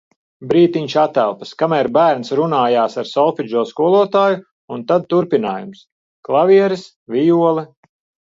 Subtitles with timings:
[0.51, 4.41] Brītiņš atelpas, kamēr bērns runājās ar solfedžo skolotāju,
[4.77, 5.85] un tad turpinājums-
[6.31, 7.67] klavieres, vijole...